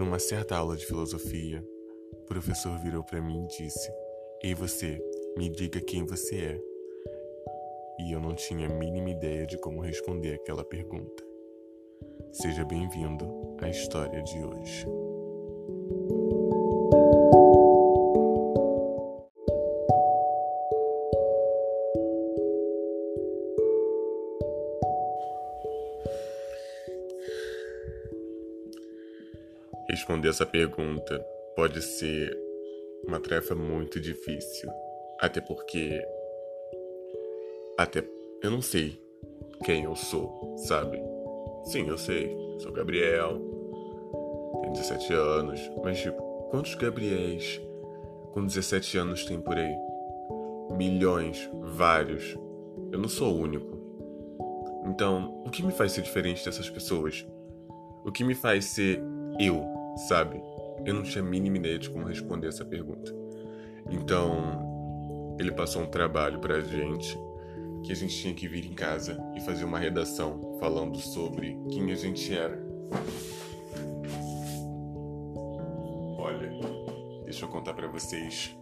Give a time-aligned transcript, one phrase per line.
[0.00, 1.62] Numa certa aula de filosofia,
[2.14, 3.92] o professor virou para mim e disse:
[4.42, 4.98] Ei você,
[5.36, 6.60] me diga quem você é.
[7.98, 11.22] E eu não tinha a mínima ideia de como responder aquela pergunta.
[12.32, 13.26] Seja bem-vindo
[13.60, 14.86] à história de hoje.
[29.90, 31.18] Responder essa pergunta
[31.56, 32.38] pode ser
[33.04, 34.70] uma tarefa muito difícil,
[35.18, 36.00] até porque
[37.76, 38.04] até
[38.40, 39.02] eu não sei
[39.64, 40.96] quem eu sou, sabe?
[41.64, 43.40] Sim, eu sei, sou Gabriel,
[44.60, 47.60] tenho 17 anos, mas tipo, quantos Gabriéis
[48.32, 49.74] com 17 anos tem por aí?
[50.70, 52.38] Milhões, vários.
[52.92, 53.76] Eu não sou o único.
[54.86, 57.26] Então, o que me faz ser diferente dessas pessoas?
[58.04, 59.02] O que me faz ser
[59.40, 59.79] eu?
[60.08, 60.40] Sabe?
[60.84, 63.14] Eu não tinha a mínima ideia de como responder essa pergunta.
[63.90, 67.18] Então, ele passou um trabalho pra gente
[67.82, 71.90] que a gente tinha que vir em casa e fazer uma redação falando sobre quem
[71.90, 72.62] a gente era.
[76.18, 76.50] Olha,
[77.24, 78.54] deixa eu contar para vocês.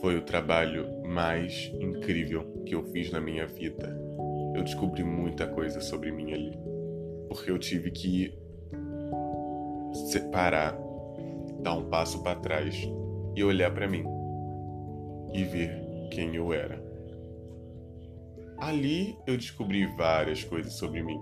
[0.00, 3.94] Foi o trabalho mais incrível que eu fiz na minha vida.
[4.54, 6.58] Eu descobri muita coisa sobre mim ali.
[7.28, 8.32] Porque eu tive que
[10.10, 10.76] separar,
[11.60, 12.76] dar um passo para trás
[13.36, 14.04] e olhar para mim
[15.32, 16.82] e ver quem eu era.
[18.58, 21.18] Ali eu descobri várias coisas sobre mim.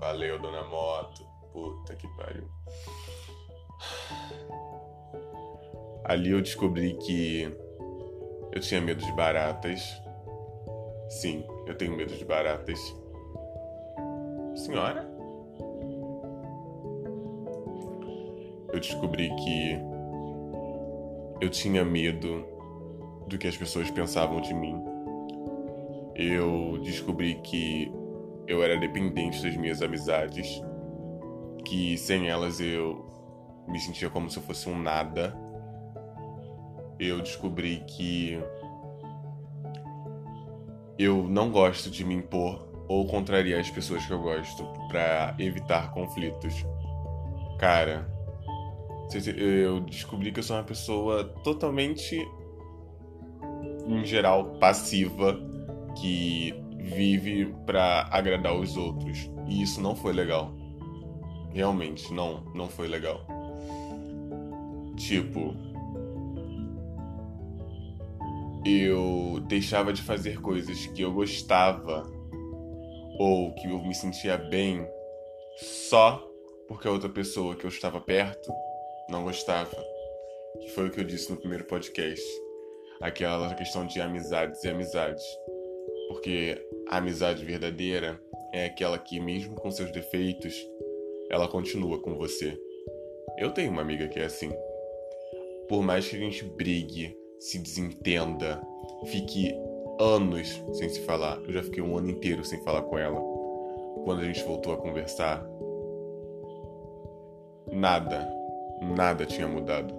[0.00, 1.24] Valeu, dona Moto.
[1.52, 2.48] Puta que pariu.
[6.04, 7.42] Ali eu descobri que
[8.52, 9.80] eu tinha medo de baratas.
[11.08, 12.78] Sim, eu tenho medo de baratas.
[14.56, 15.05] Senhora?
[18.76, 19.78] Eu descobri que
[21.40, 22.46] eu tinha medo
[23.26, 24.78] do que as pessoas pensavam de mim.
[26.14, 27.90] Eu descobri que
[28.46, 30.62] eu era dependente das minhas amizades,
[31.64, 33.04] que sem elas eu
[33.66, 35.34] me sentia como se eu fosse um nada.
[36.98, 38.38] Eu descobri que
[40.98, 45.92] eu não gosto de me impor ou contrariar as pessoas que eu gosto para evitar
[45.92, 46.64] conflitos.
[47.58, 48.15] Cara,
[49.14, 52.16] eu descobri que eu sou uma pessoa totalmente,
[53.86, 55.38] em geral, passiva,
[56.00, 59.30] que vive para agradar os outros.
[59.46, 60.52] E isso não foi legal.
[61.52, 63.26] Realmente, não, não foi legal.
[64.96, 65.54] Tipo,
[68.64, 72.02] eu deixava de fazer coisas que eu gostava
[73.18, 74.86] ou que eu me sentia bem
[75.56, 76.22] só
[76.68, 78.52] porque a outra pessoa que eu estava perto
[79.08, 79.76] não gostava.
[80.60, 82.24] Que foi o que eu disse no primeiro podcast.
[83.00, 85.24] Aquela questão de amizades e amizades.
[86.08, 88.20] Porque a amizade verdadeira
[88.52, 90.54] é aquela que, mesmo com seus defeitos,
[91.30, 92.58] ela continua com você.
[93.38, 94.50] Eu tenho uma amiga que é assim.
[95.68, 98.62] Por mais que a gente brigue, se desentenda,
[99.06, 99.52] fique
[100.00, 101.38] anos sem se falar.
[101.44, 103.20] Eu já fiquei um ano inteiro sem falar com ela.
[104.04, 105.44] Quando a gente voltou a conversar,
[107.72, 108.35] nada
[108.80, 109.94] nada tinha mudado.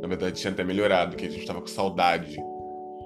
[0.00, 2.36] Na verdade, tinha até melhorado, que a gente tava com saudade.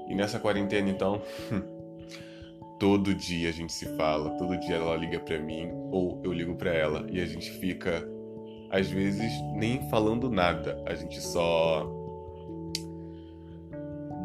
[0.08, 1.22] E nessa quarentena, então,
[2.78, 6.54] todo dia a gente se fala, todo dia ela liga para mim ou eu ligo
[6.56, 8.08] para ela e a gente fica
[8.70, 11.86] às vezes nem falando nada, a gente só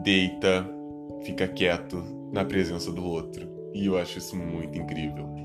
[0.03, 0.69] deita,
[1.23, 3.47] fica quieto na presença do outro.
[3.73, 5.42] E eu acho isso muito incrível.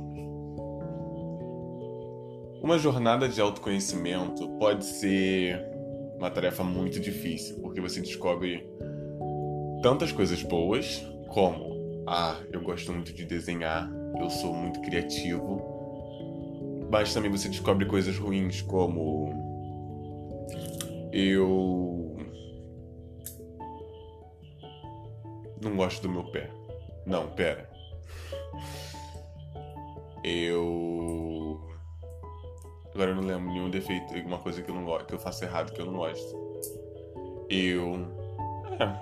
[2.61, 5.65] Uma jornada de autoconhecimento pode ser
[6.17, 8.69] uma tarefa muito difícil, porque você descobre
[9.83, 13.89] tantas coisas boas, como ah, eu gosto muito de desenhar,
[14.19, 15.63] eu sou muito criativo,
[16.91, 19.33] mas também você descobre coisas ruins, como
[21.13, 22.17] eu
[25.63, 26.51] não gosto do meu pé.
[27.07, 27.71] Não, pera.
[30.25, 31.38] Eu
[32.99, 35.45] Agora eu não lembro nenhum defeito, alguma coisa que eu não gosto, que eu faço
[35.45, 36.37] errado, que eu não gosto.
[37.49, 38.05] Eu.
[38.77, 38.93] É,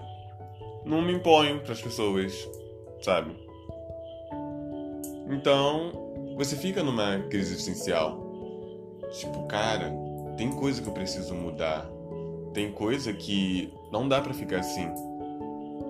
[0.85, 2.47] não me imponho para as pessoas,
[3.01, 3.35] sabe?
[5.31, 5.93] Então,
[6.37, 8.21] você fica numa crise existencial.
[9.13, 9.91] Tipo, cara,
[10.37, 11.91] tem coisa que eu preciso mudar.
[12.53, 14.93] Tem coisa que não dá para ficar assim.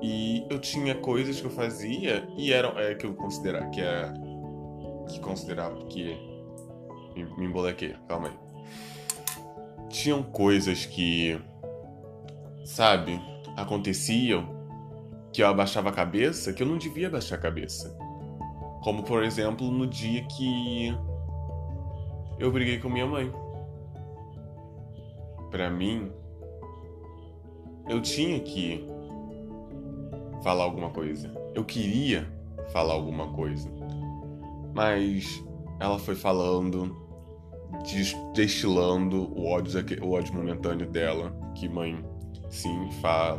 [0.00, 4.14] E eu tinha coisas que eu fazia e eram é, que eu considerava que é
[5.08, 6.35] que considerava que
[7.24, 8.34] me, embolequei, calma aí.
[9.88, 11.40] Tinham coisas que,
[12.64, 13.20] sabe,
[13.56, 14.54] aconteciam
[15.32, 17.96] que eu abaixava a cabeça que eu não devia abaixar a cabeça.
[18.82, 20.96] Como, por exemplo, no dia que
[22.38, 23.32] eu briguei com minha mãe.
[25.50, 26.10] Para mim,
[27.88, 28.86] eu tinha que
[30.42, 31.32] falar alguma coisa.
[31.54, 32.30] Eu queria
[32.72, 33.70] falar alguma coisa.
[34.74, 35.42] Mas
[35.80, 37.05] ela foi falando,
[38.34, 42.04] destilando o ódio, o ódio momentâneo dela, que mãe,
[42.50, 42.90] sim,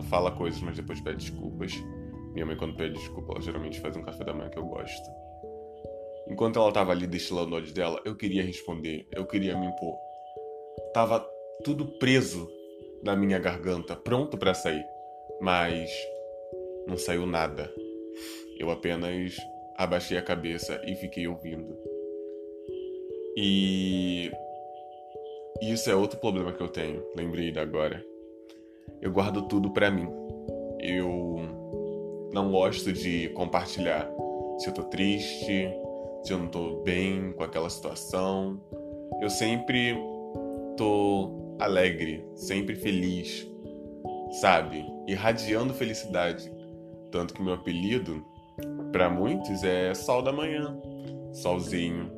[0.09, 1.73] fala, coisas, mas depois pede desculpas.
[2.33, 5.09] Minha mãe, quando pede desculpa, ela geralmente faz um café da manhã que eu gosto.
[6.29, 9.97] Enquanto ela tava ali destilando ódio dela, eu queria responder, eu queria me impor.
[10.93, 11.25] Tava
[11.63, 12.49] tudo preso
[13.03, 14.85] na minha garganta, pronto para sair.
[15.39, 15.89] Mas
[16.87, 17.71] não saiu nada.
[18.59, 19.35] Eu apenas
[19.77, 21.96] abaixei a cabeça e fiquei ouvindo.
[23.39, 24.31] E
[25.61, 28.03] isso é outro problema que eu tenho, lembrei agora.
[28.99, 30.09] Eu guardo tudo para mim.
[30.79, 31.35] Eu
[32.33, 34.09] não gosto de compartilhar
[34.57, 35.69] se eu tô triste,
[36.23, 38.59] se eu não tô bem com aquela situação.
[39.21, 39.95] Eu sempre
[40.75, 43.47] tô alegre, sempre feliz,
[44.41, 44.83] sabe?
[45.07, 46.51] Irradiando felicidade.
[47.11, 48.25] Tanto que meu apelido,
[48.91, 50.75] para muitos, é Sol da Manhã,
[51.33, 52.16] Solzinho.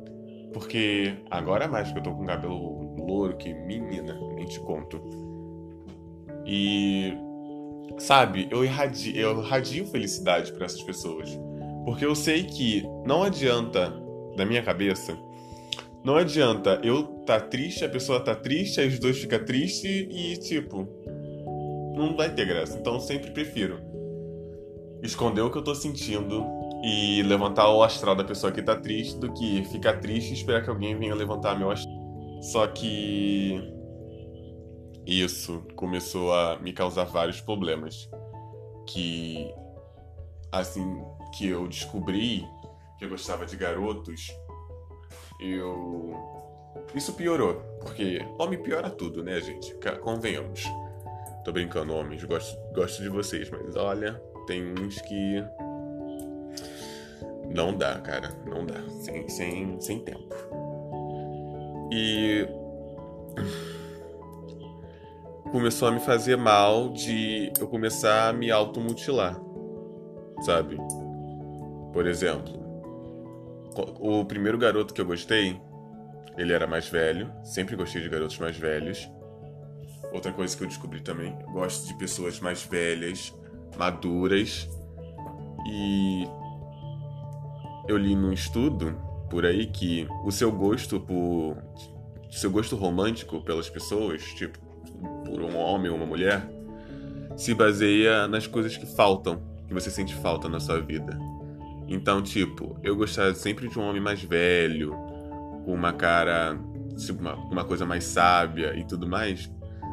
[0.52, 5.00] Porque agora é mais que eu tô com cabelo louro, que menina, nem te conto.
[6.46, 7.12] E
[7.98, 11.38] sabe, eu irradio, eu irradio felicidade para essas pessoas.
[11.84, 13.92] Porque eu sei que não adianta,
[14.36, 15.16] na minha cabeça,
[16.04, 20.36] não adianta eu tá triste, a pessoa tá triste, aí os dois ficam tristes e,
[20.38, 20.88] tipo,
[21.94, 22.78] não vai ter graça.
[22.78, 23.78] Então eu sempre prefiro
[25.02, 26.44] esconder o que eu tô sentindo
[26.82, 30.62] e levantar o astral da pessoa que tá triste do que ficar triste e esperar
[30.62, 31.94] que alguém venha levantar meu astral.
[32.40, 33.60] Só que
[35.06, 38.08] isso começou a me causar vários problemas
[38.86, 39.52] que
[40.52, 41.04] assim
[41.36, 42.44] que eu descobri
[43.00, 44.30] que eu gostava de garotos,
[45.40, 46.14] eu.
[46.94, 49.74] Isso piorou, porque homem piora tudo, né, gente?
[50.02, 50.64] Convenhamos.
[51.42, 55.42] Tô brincando, homens, gosto, gosto de vocês, mas olha, tem uns que.
[57.50, 58.80] Não dá, cara, não dá.
[58.88, 60.34] Sem, sem, sem tempo.
[61.92, 62.46] E.
[65.50, 69.36] Começou a me fazer mal de eu começar a me automutilar,
[70.42, 70.78] sabe?
[71.92, 72.52] Por exemplo,
[73.98, 75.60] o primeiro garoto que eu gostei,
[76.38, 77.32] ele era mais velho.
[77.42, 79.10] Sempre gostei de garotos mais velhos.
[80.12, 83.34] Outra coisa que eu descobri também, gosto de pessoas mais velhas,
[83.76, 84.68] maduras.
[85.68, 86.28] E
[87.88, 88.96] eu li num estudo
[89.28, 91.56] por aí que o seu gosto por
[92.30, 94.58] seu gosto romântico pelas pessoas, tipo
[95.24, 96.48] por um homem ou uma mulher,
[97.36, 101.18] se baseia nas coisas que faltam, que você sente falta na sua vida.
[101.88, 104.90] Então, tipo, eu gostava sempre de um homem mais velho,
[105.64, 106.58] com uma cara,
[106.96, 109.50] tipo, uma, uma coisa mais sábia e tudo mais,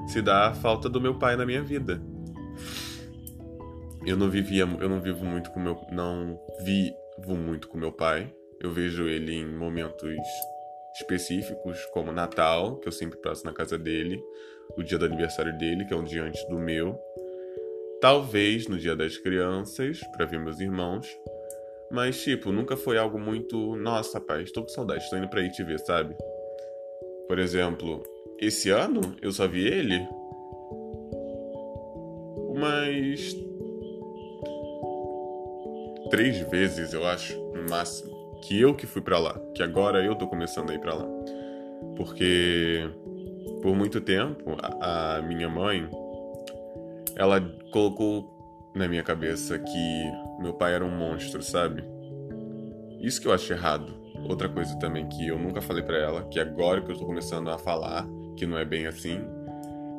[0.07, 2.01] se dá a falta do meu pai na minha vida.
[4.05, 6.39] Eu não vivia, eu não vivo muito com meu, não
[7.19, 8.33] vivo muito com meu pai.
[8.59, 10.15] Eu vejo ele em momentos
[10.95, 14.19] específicos, como Natal, que eu sempre passo na casa dele,
[14.75, 16.99] o dia do aniversário dele, que é um dia antes do meu.
[18.01, 21.07] Talvez no dia das crianças, para ver meus irmãos,
[21.89, 23.75] mas, tipo, nunca foi algo muito.
[23.75, 26.15] Nossa, pai, estou com saudade, estou indo pra ir te ver, sabe?
[27.27, 28.03] Por exemplo,
[28.39, 30.07] esse ano eu só vi ele
[32.49, 33.46] umas.
[36.09, 38.15] Três vezes, eu acho, no máximo.
[38.41, 39.39] Que eu que fui para lá.
[39.55, 41.05] Que agora eu tô começando a ir pra lá.
[41.95, 42.89] Porque
[43.61, 45.89] por muito tempo a, a minha mãe
[47.15, 51.83] ela colocou na minha cabeça que meu pai era um monstro, sabe?
[53.01, 53.93] Isso que eu acho errado.
[54.29, 57.49] Outra coisa também que eu nunca falei para ela, que agora que eu tô começando
[57.49, 59.19] a falar, que não é bem assim,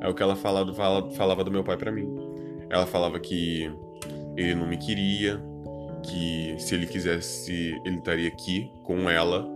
[0.00, 0.72] é o que ela falava,
[1.12, 2.08] falava do meu pai para mim.
[2.70, 3.70] Ela falava que
[4.36, 5.42] ele não me queria,
[6.02, 9.46] que se ele quisesse, ele estaria aqui com ela,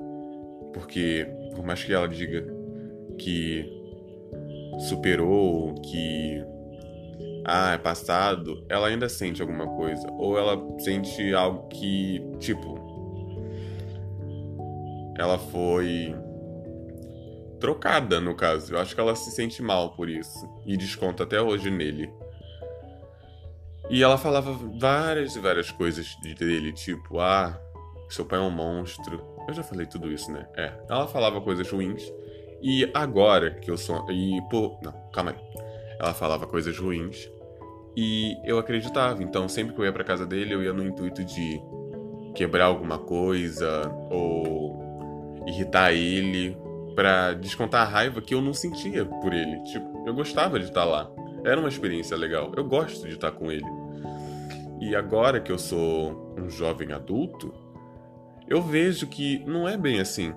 [0.72, 2.46] porque por mais que ela diga
[3.18, 3.64] que
[4.88, 6.42] superou, que
[7.44, 10.06] ah, é passado, ela ainda sente alguma coisa.
[10.12, 12.80] Ou ela sente algo que, tipo.
[15.18, 16.14] Ela foi.
[17.58, 18.74] trocada, no caso.
[18.74, 20.48] Eu acho que ela se sente mal por isso.
[20.64, 22.10] E desconta até hoje nele.
[23.92, 27.60] E ela falava várias e várias coisas dele, tipo, ah,
[28.08, 29.22] seu pai é um monstro.
[29.46, 30.48] Eu já falei tudo isso, né?
[30.56, 30.72] É.
[30.88, 32.10] Ela falava coisas ruins.
[32.62, 34.10] E agora que eu sou.
[34.10, 34.78] E, pô.
[34.82, 35.36] Não, calma aí.
[36.00, 37.30] Ela falava coisas ruins.
[37.94, 39.22] E eu acreditava.
[39.22, 41.60] Então, sempre que eu ia pra casa dele, eu ia no intuito de
[42.34, 46.56] quebrar alguma coisa ou irritar ele
[46.94, 49.62] para descontar a raiva que eu não sentia por ele.
[49.64, 51.10] Tipo, eu gostava de estar lá.
[51.44, 52.52] Era uma experiência legal.
[52.56, 53.81] Eu gosto de estar com ele.
[54.82, 57.54] E agora que eu sou um jovem adulto,
[58.48, 60.34] eu vejo que não é bem assim.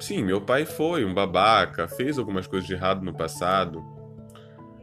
[0.00, 3.84] Sim, meu pai foi um babaca, fez algumas coisas de errado no passado,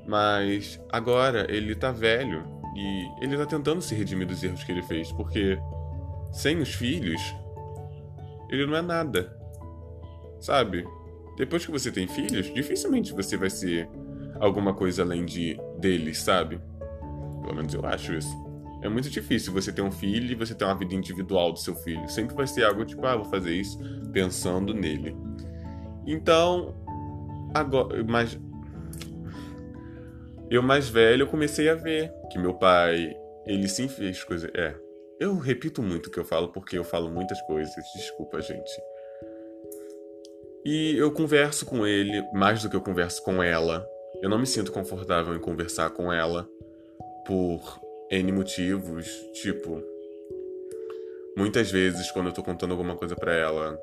[0.07, 2.43] mas agora ele tá velho
[2.75, 5.57] e ele tá tentando se redimir dos erros que ele fez, porque
[6.31, 7.19] sem os filhos,
[8.47, 9.35] ele não é nada.
[10.39, 10.85] Sabe?
[11.35, 13.89] Depois que você tem filhos, dificilmente você vai ser
[14.39, 16.61] alguma coisa além de deles, sabe?
[17.41, 18.50] Pelo menos eu acho isso.
[18.81, 21.75] É muito difícil você ter um filho e você ter uma vida individual do seu
[21.75, 22.07] filho.
[22.09, 23.79] Sempre vai ser algo tipo, ah, vou fazer isso
[24.11, 25.15] pensando nele.
[26.05, 26.75] Então,
[27.53, 28.39] agora, mas
[30.49, 34.75] eu mais velho eu comecei a ver que meu pai, ele sim fez coisas, é.
[35.19, 37.75] Eu repito muito o que eu falo porque eu falo muitas coisas.
[37.95, 38.71] Desculpa, gente.
[40.65, 43.87] E eu converso com ele mais do que eu converso com ela.
[44.21, 46.49] Eu não me sinto confortável em conversar com ela
[47.25, 47.79] por
[48.11, 49.07] N motivos,
[49.41, 49.81] tipo,
[51.37, 53.79] muitas vezes quando eu tô contando alguma coisa para ela,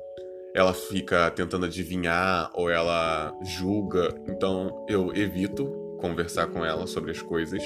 [0.53, 5.65] ela fica tentando adivinhar ou ela julga, então eu evito
[5.99, 7.63] conversar com ela sobre as coisas.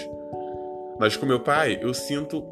[1.00, 2.44] Mas com meu pai, eu sinto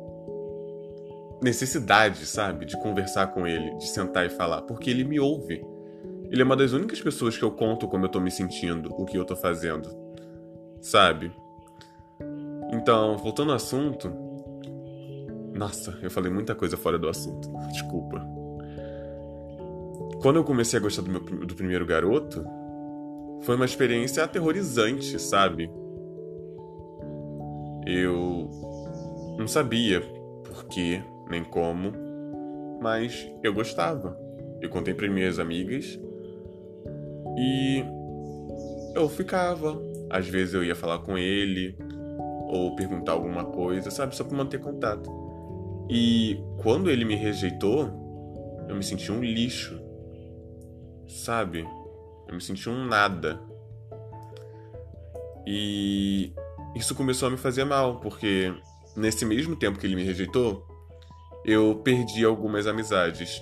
[1.41, 5.65] necessidade, sabe, de conversar com ele, de sentar e falar, porque ele me ouve.
[6.29, 9.05] Ele é uma das únicas pessoas que eu conto como eu tô me sentindo, o
[9.05, 10.01] que eu tô fazendo
[10.81, 11.31] sabe?
[12.81, 14.11] Então, voltando ao assunto.
[15.53, 17.47] Nossa, eu falei muita coisa fora do assunto.
[17.71, 18.19] Desculpa.
[20.19, 22.43] Quando eu comecei a gostar do, meu, do primeiro garoto,
[23.43, 25.71] foi uma experiência aterrorizante, sabe?
[27.85, 28.49] Eu
[29.37, 30.01] não sabia
[30.43, 31.91] por quê, nem como,
[32.81, 34.17] mas eu gostava.
[34.59, 35.99] Eu contei para minhas amigas
[37.37, 37.83] e
[38.95, 39.79] eu ficava
[40.11, 41.77] às vezes eu ia falar com ele
[42.51, 44.13] ou perguntar alguma coisa, sabe?
[44.13, 45.09] Só para manter contato.
[45.89, 47.89] E quando ele me rejeitou,
[48.67, 49.81] eu me senti um lixo.
[51.07, 51.65] Sabe?
[52.27, 53.41] Eu me senti um nada.
[55.47, 56.33] E
[56.75, 58.53] isso começou a me fazer mal, porque
[58.97, 60.67] nesse mesmo tempo que ele me rejeitou,
[61.45, 63.41] eu perdi algumas amizades.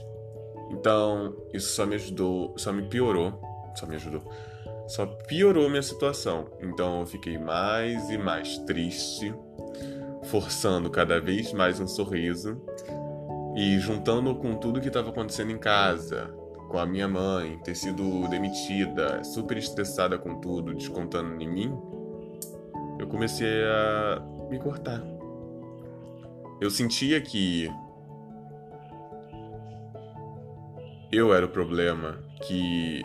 [0.69, 3.41] Então, isso só me ajudou, só me piorou,
[3.75, 4.23] só me ajudou
[4.89, 6.47] só piorou minha situação.
[6.59, 9.33] Então eu fiquei mais e mais triste,
[10.23, 12.59] forçando cada vez mais um sorriso
[13.55, 16.33] e juntando com tudo que estava acontecendo em casa,
[16.69, 21.77] com a minha mãe ter sido demitida, super estressada com tudo, descontando em mim,
[22.99, 25.03] eu comecei a me cortar.
[26.59, 27.69] Eu sentia que
[31.11, 33.03] eu era o problema, que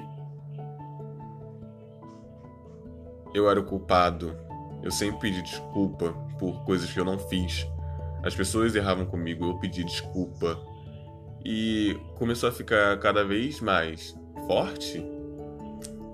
[3.34, 4.36] eu era o culpado.
[4.82, 7.66] Eu sempre pedi desculpa por coisas que eu não fiz.
[8.22, 10.58] As pessoas erravam comigo, eu pedi desculpa.
[11.44, 15.04] E começou a ficar cada vez mais forte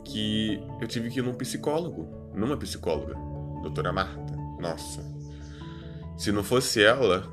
[0.04, 3.14] que eu tive que ir num psicólogo, numa psicóloga,
[3.62, 4.36] doutora Marta.
[4.58, 5.04] Nossa.
[6.16, 7.24] Se não fosse ela,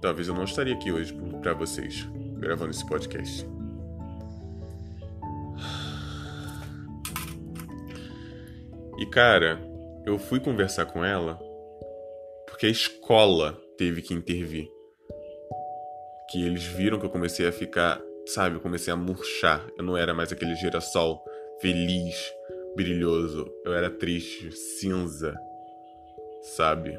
[0.00, 2.08] talvez eu não estaria aqui hoje para vocês,
[2.38, 3.46] gravando esse podcast.
[8.98, 9.60] E cara,
[10.04, 11.40] eu fui conversar com ela
[12.46, 14.68] porque a escola teve que intervir.
[16.30, 19.66] Que eles viram que eu comecei a ficar, sabe, eu comecei a murchar.
[19.76, 21.22] Eu não era mais aquele girassol
[21.60, 22.32] feliz,
[22.76, 23.50] brilhoso.
[23.64, 25.34] Eu era triste, cinza,
[26.56, 26.98] sabe?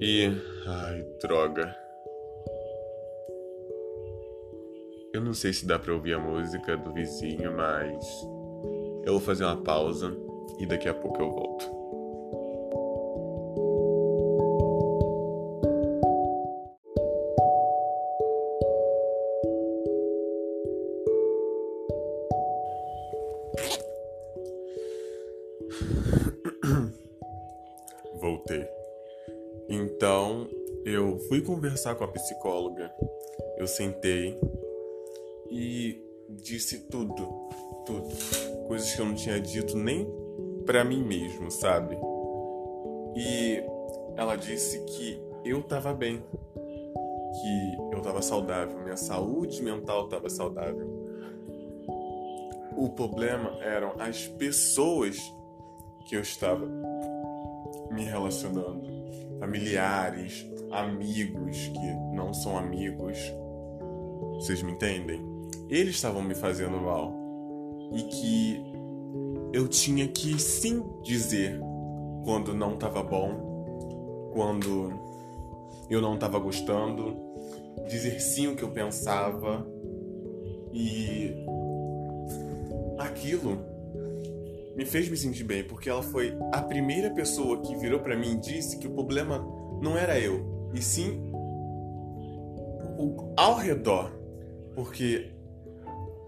[0.00, 0.30] E.
[0.66, 1.74] Ai, droga.
[5.14, 8.04] Eu não sei se dá pra ouvir a música do vizinho, mas.
[9.06, 10.14] Eu vou fazer uma pausa
[10.58, 11.64] e daqui a pouco eu volto.
[28.20, 28.68] Voltei.
[29.68, 30.48] Então,
[30.84, 32.92] eu fui conversar com a psicóloga.
[33.56, 34.36] Eu sentei
[35.48, 37.48] e disse tudo,
[37.84, 38.08] tudo.
[38.66, 40.06] Coisas que eu não tinha dito nem
[40.64, 41.96] para mim mesmo, sabe?
[43.14, 43.62] E
[44.16, 46.22] ela disse que eu tava bem,
[47.32, 50.86] que eu estava saudável, minha saúde mental estava saudável.
[52.76, 55.16] O problema eram as pessoas
[56.08, 56.66] que eu estava
[57.90, 58.86] me relacionando,
[59.38, 63.18] familiares, amigos que não são amigos.
[64.34, 65.35] Vocês me entendem?
[65.68, 67.14] Eles estavam me fazendo mal.
[67.92, 68.62] E que
[69.52, 71.60] eu tinha que sim dizer
[72.24, 74.92] quando não estava bom, quando
[75.88, 77.16] eu não estava gostando,
[77.88, 79.66] dizer sim o que eu pensava.
[80.72, 81.32] E
[82.98, 83.58] aquilo
[84.76, 88.32] me fez me sentir bem, porque ela foi a primeira pessoa que virou para mim
[88.34, 89.38] e disse que o problema
[89.80, 91.32] não era eu, e sim
[92.98, 94.12] o ao redor,
[94.74, 95.30] porque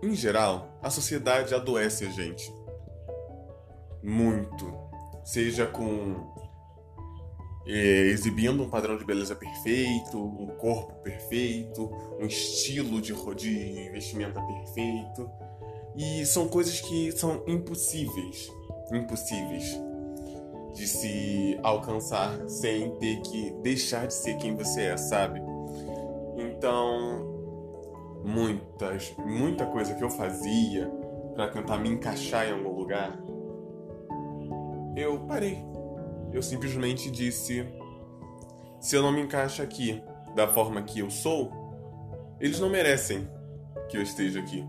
[0.02, 2.52] em geral a sociedade adoece a gente
[4.02, 4.72] muito,
[5.24, 6.38] seja com
[7.66, 14.40] é, exibindo um padrão de beleza perfeito, um corpo perfeito, um estilo de, de vestimenta
[14.40, 15.30] perfeito.
[15.94, 18.50] E são coisas que são impossíveis,
[18.92, 19.78] impossíveis
[20.74, 25.42] de se alcançar sem ter que deixar de ser quem você é, sabe?
[26.38, 27.27] Então,
[28.28, 30.88] muitas, muita coisa que eu fazia
[31.34, 33.18] para tentar me encaixar em algum lugar,
[34.96, 35.68] eu parei
[36.32, 37.66] eu simplesmente disse:
[38.80, 40.02] se eu não me encaixo aqui
[40.34, 41.50] da forma que eu sou,
[42.40, 43.28] eles não merecem
[43.88, 44.66] que eu esteja aqui.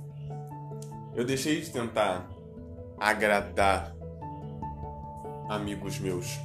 [1.15, 2.29] Eu deixei de tentar
[2.97, 3.95] agradar
[5.49, 6.39] amigos meus.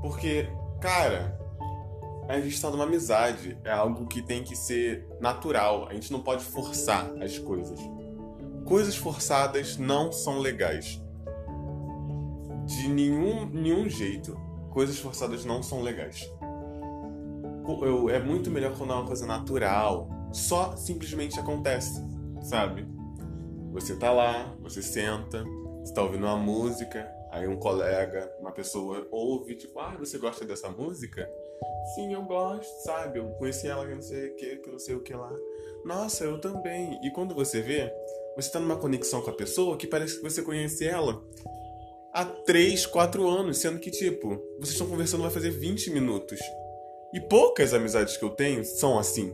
[0.00, 0.48] Porque,
[0.80, 1.36] cara,
[2.28, 3.58] a gente está numa amizade.
[3.64, 5.88] É algo que tem que ser natural.
[5.88, 7.78] A gente não pode forçar as coisas.
[8.64, 11.00] Coisas forçadas não são legais
[12.66, 14.38] de nenhum, nenhum jeito.
[14.70, 16.30] Coisas forçadas não são legais.
[17.82, 20.08] Eu, é muito melhor quando é uma coisa natural.
[20.32, 22.04] Só simplesmente acontece,
[22.42, 22.86] sabe?
[23.72, 25.44] Você tá lá, você senta,
[25.80, 30.44] você tá ouvindo uma música, aí um colega, uma pessoa ouve, tipo, ah, você gosta
[30.44, 31.28] dessa música?
[31.94, 33.18] Sim, eu gosto, sabe?
[33.18, 35.32] Eu conheci ela que não sei o que, que não sei o que lá.
[35.84, 36.98] Nossa, eu também.
[37.02, 37.92] E quando você vê,
[38.36, 41.22] você tá numa conexão com a pessoa que parece que você conhece ela
[42.12, 46.40] há 3, 4 anos, sendo que, tipo, vocês estão conversando vai fazer 20 minutos.
[47.14, 49.32] E poucas amizades que eu tenho são assim,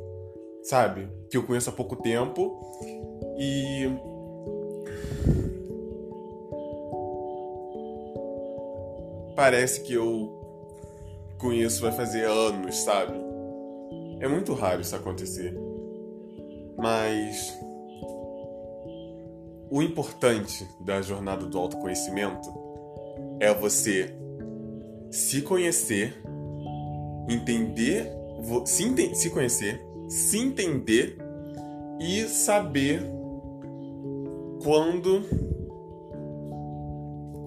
[0.63, 1.09] sabe?
[1.31, 2.61] Que eu conheço há pouco tempo
[3.39, 3.89] e.
[9.35, 10.42] Parece que eu
[11.43, 13.13] conheço vai fazer anos, sabe?
[14.21, 15.53] É muito raro isso acontecer.
[16.79, 17.61] Mas.
[19.69, 22.49] O importante da jornada do autoconhecimento
[23.41, 24.15] é você
[25.11, 26.23] se conhecer,
[27.29, 28.07] entender,
[28.67, 31.17] se, ente se conhecer, se entender
[31.99, 33.03] e saber
[34.63, 35.23] quando.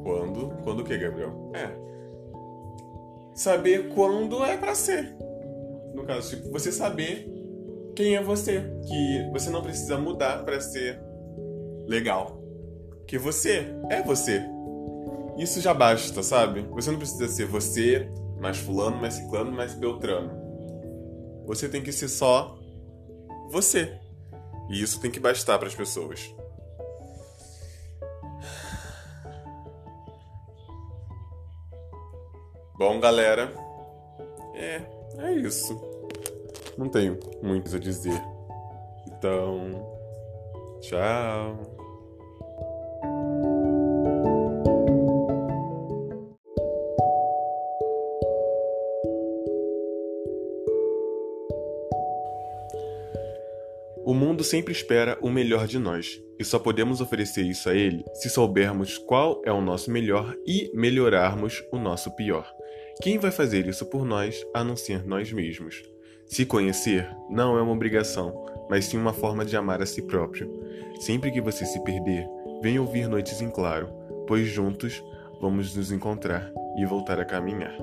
[0.03, 0.49] Quando?
[0.63, 1.51] Quando o que, Gabriel?
[1.53, 1.94] É.
[3.35, 5.13] Saber quando é para ser.
[5.93, 7.29] No caso, tipo, você saber
[7.95, 8.63] quem é você.
[8.87, 10.99] Que você não precisa mudar para ser
[11.85, 12.41] legal.
[13.05, 14.41] Que você é você.
[15.37, 16.61] Isso já basta, sabe?
[16.71, 20.31] Você não precisa ser você, mais fulano, mais ciclano, mais beltrano.
[21.45, 22.57] Você tem que ser só
[23.51, 23.99] você.
[24.69, 26.33] E isso tem que bastar para as pessoas.
[32.77, 33.53] Bom, galera,
[34.53, 34.81] é,
[35.17, 35.79] é isso.
[36.77, 38.21] Não tenho muito a dizer.
[39.07, 39.71] Então,
[40.81, 41.57] tchau.
[54.03, 58.03] O mundo sempre espera o melhor de nós, e só podemos oferecer isso a ele
[58.13, 62.53] se soubermos qual é o nosso melhor e melhorarmos o nosso pior.
[63.01, 65.83] Quem vai fazer isso por nós a não ser nós mesmos?
[66.25, 70.49] Se conhecer não é uma obrigação, mas sim uma forma de amar a si próprio.
[70.99, 72.25] Sempre que você se perder,
[72.61, 73.89] venha ouvir Noites em Claro,
[74.27, 75.03] pois juntos
[75.41, 77.75] vamos nos encontrar e voltar a caminhar.